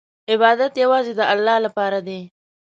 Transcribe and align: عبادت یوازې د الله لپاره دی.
عبادت 0.31 0.73
یوازې 0.83 1.13
د 1.19 1.21
الله 1.33 1.57
لپاره 1.65 1.99
دی. 2.07 2.19